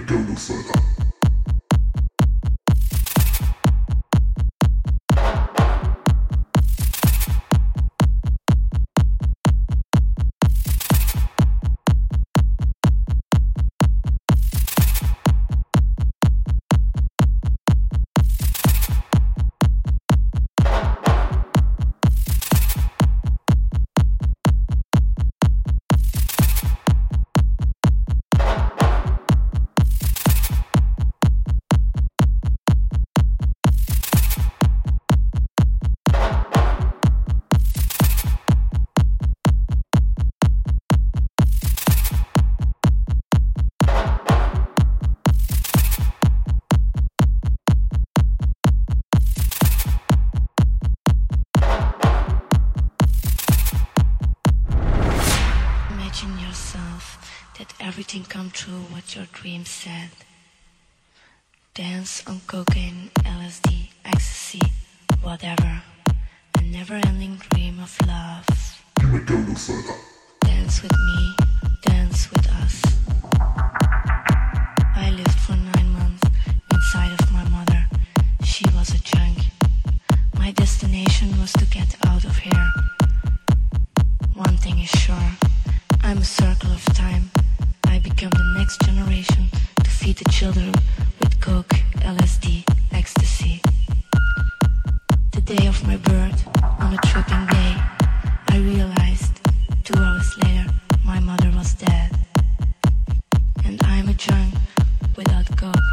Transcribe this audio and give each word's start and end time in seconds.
me 0.00 0.06
teu 0.06 0.18
no. 0.18 1.09
That 57.60 57.74
everything 57.78 58.24
come 58.24 58.50
true 58.50 58.84
what 58.90 59.14
your 59.14 59.26
dream 59.34 59.66
said. 59.66 60.08
Dance 61.74 62.26
on 62.26 62.40
cocaine, 62.46 63.10
LSD, 63.18 63.90
ecstasy, 64.02 64.62
whatever. 65.20 65.82
A 66.58 66.62
never-ending 66.62 67.36
dream 67.50 67.78
of 67.78 67.94
love. 68.06 68.46
You 69.02 69.08
may 69.08 69.18
go 69.26 69.36
no 69.36 69.54
further. 69.54 69.98
Dance 70.40 70.82
with 70.82 70.92
me, 70.92 71.36
dance 71.84 72.30
with 72.30 72.48
us. 72.48 72.99
Children 90.40 90.72
with 91.20 91.38
coke, 91.38 91.74
LSD, 91.96 92.64
ecstasy. 92.92 93.60
The 95.32 95.42
day 95.42 95.66
of 95.66 95.86
my 95.86 95.98
birth, 95.98 96.40
on 96.80 96.94
a 96.94 97.00
tripping 97.08 97.44
day, 97.48 97.72
I 98.48 98.56
realized 98.56 99.38
two 99.84 99.98
hours 99.98 100.38
later 100.42 100.72
my 101.04 101.20
mother 101.20 101.52
was 101.54 101.74
dead. 101.74 102.10
And 103.66 103.82
I'm 103.84 104.08
a 104.08 104.14
junk 104.14 104.54
without 105.14 105.44
coke. 105.58 105.90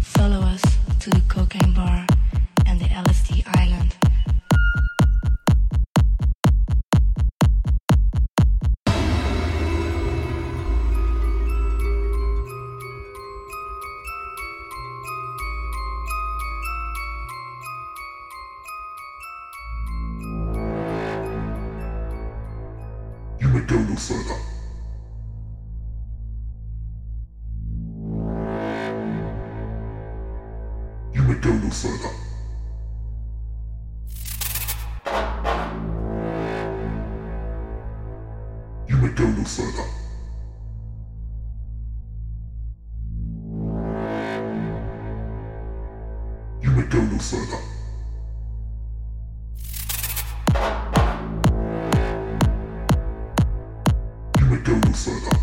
Follow 0.00 0.40
us 0.40 0.62
to 1.00 1.10
the 1.10 1.20
cocaine 1.28 1.74
bar 1.74 2.06
Go 23.66 23.74
no 23.78 23.96
further. 23.96 24.38
You 31.12 31.22
may 31.22 31.34
go 31.40 31.52
no 31.52 31.70
further. 31.70 32.12
You 38.88 38.96
may 38.98 39.08
go 39.08 39.26
no 39.26 39.44
further. 39.44 39.86
You 46.62 46.70
may 46.70 46.82
go 46.84 47.00
no 47.00 47.18
further. 47.18 47.75
Go 55.04 55.35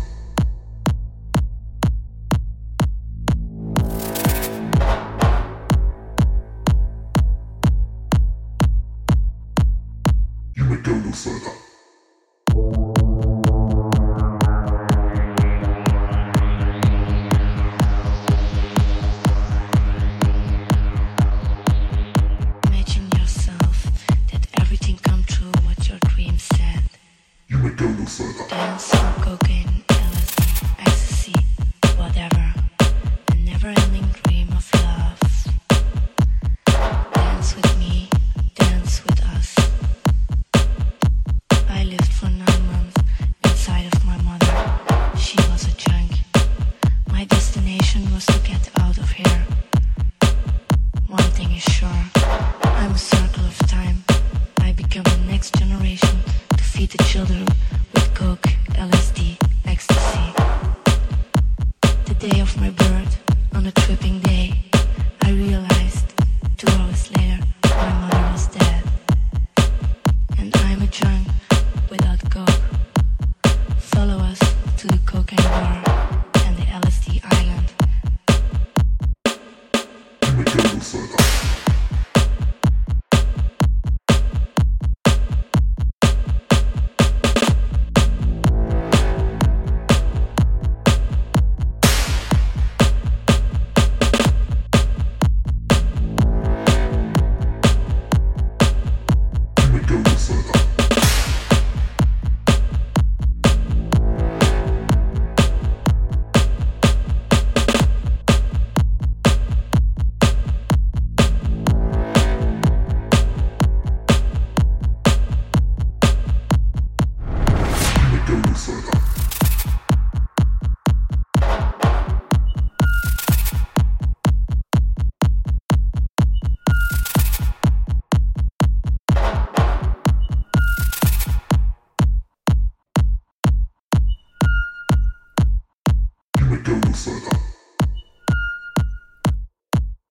cocaine 75.14 75.48
bar 75.48 75.83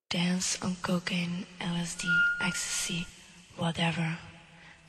Dance 0.10 0.62
on 0.62 0.76
cocaine, 0.84 1.48
LSD, 1.60 2.06
ecstasy, 2.42 3.08
whatever. 3.58 4.18